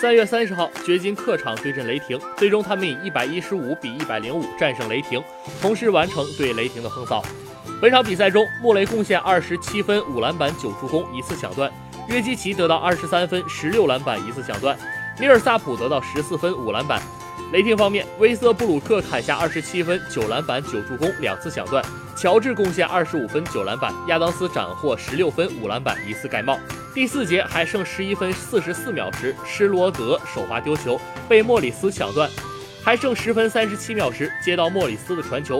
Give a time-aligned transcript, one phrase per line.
[0.00, 5.20] 三月三十号，掘金客场对阵雷霆，最终他们以一百一十五比一百零五战胜雷霆，
[5.60, 7.20] 同时完成对雷霆的横扫。
[7.82, 11.68] 本场比赛中，穆雷贡献二十七分、五篮板、九助攻、一次抢断；
[12.06, 14.76] 约基奇得到二十三分、十六篮板、一次抢断；
[15.18, 17.02] 米尔萨普得到十四分、五篮板。
[17.50, 21.82] 雷霆方面，威瑟布鲁克砍下二十七分、九篮板、九助攻、两次抢断；
[22.14, 26.58] 乔治贡献二十五分、九篮板；亚当斯斩获十六分、五篮板、一次盖帽。
[26.92, 32.28] 第四节还剩十一分四十四秒时，施罗德首发丢球被莫里斯抢断；
[32.84, 35.58] 还剩十分三十七秒时，接到莫里斯的传球，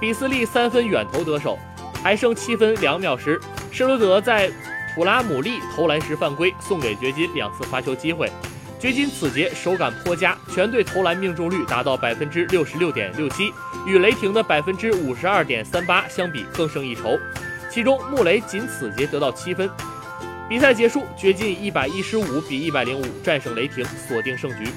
[0.00, 1.56] 比斯利三分远投得手；
[2.02, 4.50] 还剩七分两秒时，施罗德在
[4.92, 8.28] 普拉姆利投篮时犯规，送给掘金两次罚球机会。
[8.78, 13.52] 掘金此节手感颇佳，全队投篮命中率达到百分之六十六点六七，
[13.84, 17.18] 与雷霆的百分之五十二点三八相比更胜一筹。
[17.68, 19.68] 其中穆雷仅此节得到七分。
[20.48, 24.70] 比赛结束，掘金一百一十五比一百零五战胜雷霆，锁定胜局。